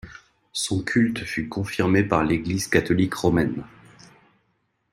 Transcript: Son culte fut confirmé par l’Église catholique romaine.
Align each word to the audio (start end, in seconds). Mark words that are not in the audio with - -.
Son 0.51 0.81
culte 0.81 1.25
fut 1.25 1.47
confirmé 1.47 2.01
par 2.01 2.23
l’Église 2.23 2.65
catholique 2.67 3.13
romaine. 3.13 3.63